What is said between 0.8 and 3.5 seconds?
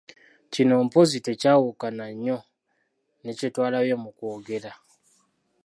mpozzi tekyawukana nnyo ne kye